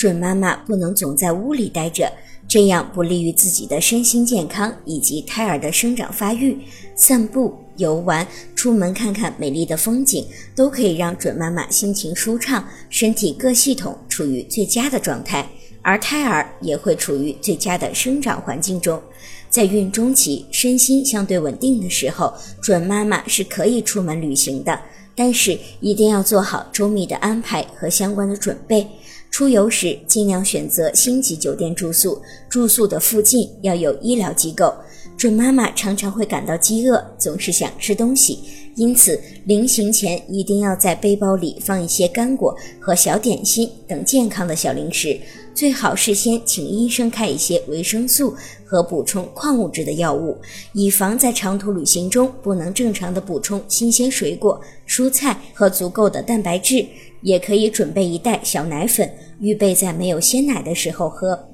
[0.00, 2.10] 准妈妈不能总在屋里待着，
[2.48, 6.56] 这样不利于自己的身心健康以及胎儿的生长发育。
[6.94, 10.26] 散步、游玩、出门看看美丽的风景，
[10.56, 15.46] 都可以让准妈妈心情舒畅，身体各系统处于最佳的状态。
[15.82, 18.98] 而胎儿也会处于最佳的生长环境中，
[19.50, 24.80] 在孕中期身心相对稳定的时候，准妈妈是可以出门旅行的，
[25.14, 28.86] 但是一定要做好周密的安排和相关的准备。
[29.30, 34.72] 出游时尽量选择星级酒店住宿，住宿的附近要有医疗机构。
[35.16, 38.38] 准妈妈常常会感到饥饿，总是想吃东西，
[38.74, 45.18] 因此临行前一定要在背包里放一些干果和小点心等健康的小零食。
[45.54, 50.38] 最好事先请医生开一些维生素和补充矿物质的药物，
[50.72, 56.86] 以防在长途旅行中不能正常的补充新鲜水果、蔬菜和足够的蛋白质。
[57.22, 61.49] 也可以准备一袋小奶粉，预备在没有鲜奶的时候喝。